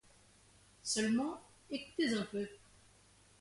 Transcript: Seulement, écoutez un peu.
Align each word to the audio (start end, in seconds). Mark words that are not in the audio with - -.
Seulement, 0.81 1.39
écoutez 1.69 2.15
un 2.15 2.23
peu. 2.23 2.47